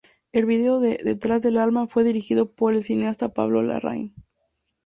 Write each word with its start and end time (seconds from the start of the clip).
El 0.31 0.47
video 0.47 0.79
de 0.79 0.99
"Detrás 1.03 1.43
del 1.43 1.59
alma" 1.59 1.85
fue 1.85 2.03
dirigido 2.03 2.49
por 2.51 2.73
el 2.73 2.83
cineasta 2.83 3.35
Pablo 3.35 3.61
Larraín. 3.61 4.15